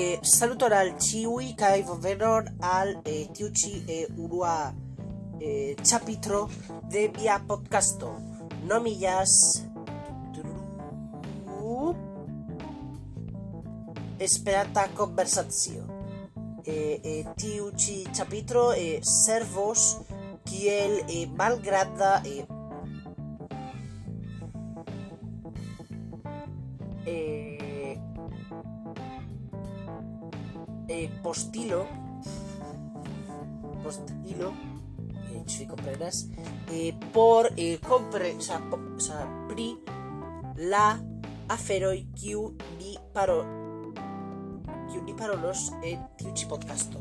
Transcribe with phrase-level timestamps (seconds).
[0.00, 4.72] eh, saluton al ciui kai venor al eh, tiu ci eh, unua
[5.38, 5.76] eh,
[6.88, 8.16] de via podcasto.
[8.64, 9.68] Nomillas
[14.20, 15.82] esperanta conversazio
[16.64, 19.96] eh, eh, tiu ci chapitro eh, servos
[20.44, 22.44] kiel eh, malgranda eh,
[27.04, 27.39] eh,
[30.90, 31.86] eh, postilo
[33.82, 34.52] postilo
[35.30, 36.28] eh, comprenas
[36.70, 39.78] eh, por eh, compre o sea, po, o sea, pri
[40.56, 40.98] la
[41.48, 43.40] aferoi kiu ni paro
[44.90, 46.98] kiu ni parolos en tiu ci podcasto.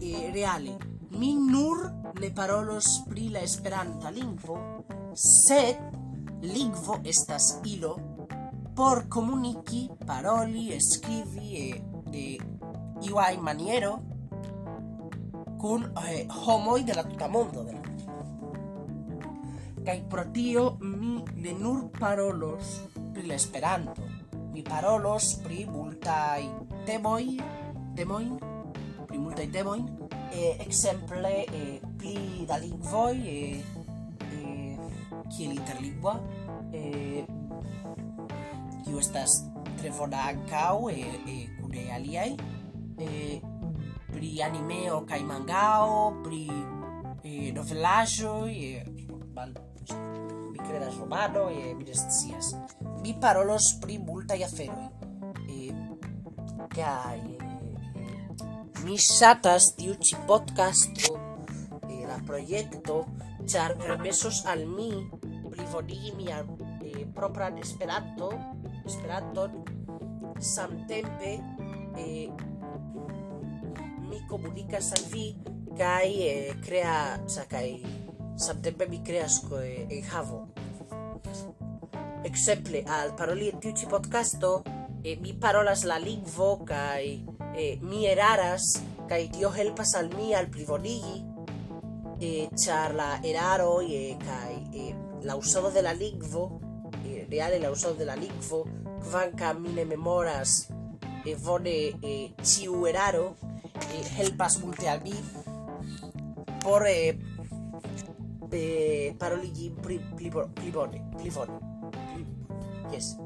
[0.00, 0.76] Eh, reale
[1.10, 5.76] mi nur ne parolos pri la esperanta lingvo sed
[6.42, 7.96] lingvo estas ilo
[8.76, 12.38] por comuniki, paroli, escrivi e de
[13.02, 14.00] iuai maniero
[15.60, 17.86] kun eh, homoi de la tuta mondo de la
[19.86, 24.02] Kai pro tio mi ne nur parolos pri la Esperanto.
[24.52, 26.42] Mi parolos pri multaj
[26.88, 27.22] temoj,
[27.94, 28.24] temoj,
[29.06, 29.78] pri multaj temoj,
[30.34, 33.62] eh, exemple eh, pli da lingvoj, eh,
[34.34, 34.74] eh,
[35.30, 36.18] kiel interlingua,
[36.72, 37.22] eh,
[38.82, 39.44] kiu estas
[39.78, 41.00] tre bona ankaŭ e,
[41.30, 42.30] e kune aliaj
[42.98, 43.40] e,
[44.12, 46.42] pri animeo kaj mangao pri
[47.24, 48.84] e, novelaĵoj e,
[49.34, 49.54] mal,
[50.52, 52.54] mi kredas romano e mi ne scias
[53.02, 54.88] mi parolos pri multaj aferoj
[56.76, 57.52] kaj e,
[58.84, 61.16] mi ŝatas tiu ĉi podcasto
[62.06, 63.02] la projekto
[63.50, 64.90] ĉar permesos al mi
[65.50, 66.56] plibonigi mian
[67.16, 68.30] propran Esperanto
[68.84, 69.64] Esperanton
[70.38, 71.32] samtempe
[71.96, 72.28] eh,
[74.28, 75.26] comunicas al vi
[75.78, 77.68] kaj eh, kreas kaj
[78.36, 80.48] samtempe mi kreas eh, enhavon
[82.24, 84.62] exemple al paroli en tiu ci podcasto
[85.04, 87.22] eh, mi parolas la lingvo kai
[87.54, 91.24] eh, mi eraras kai tio helpas al mi al plibonigi
[92.20, 96.60] eh, charla la e eh, kaj eh, la usado de la lingvo
[97.04, 98.66] eh, reale la usado de la lingvo
[99.02, 100.68] kvankam mi ne memoras
[101.24, 103.36] eh, vone eh, ciu eraro
[104.16, 105.14] helpas multe al mi
[106.62, 107.18] por eh,
[108.50, 111.58] eh, paroligi pli, pli, pli bone pli bone
[112.12, 112.26] pli,
[112.90, 113.16] yes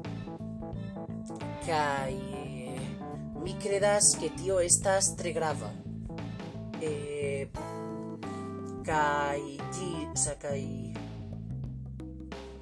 [1.65, 2.97] kai eh,
[3.41, 5.71] mi credas que tio estas tre grava
[6.81, 7.49] eh,
[10.13, 10.93] sa kai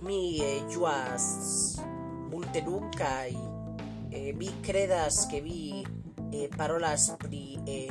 [0.02, 0.64] mi eh,
[2.30, 2.90] multe nun
[4.12, 5.86] eh, mi credas que vi
[6.32, 7.90] eh, parolas pri eh,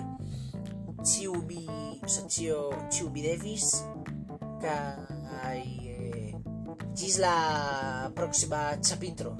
[2.08, 3.84] sa cio ciu mi devis
[4.60, 6.34] kai eh,
[6.94, 9.36] gis la proxima chapitro